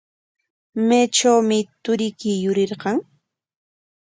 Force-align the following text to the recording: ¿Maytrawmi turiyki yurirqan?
¿Maytrawmi 0.87 1.59
turiyki 1.83 2.31
yurirqan? 2.43 2.97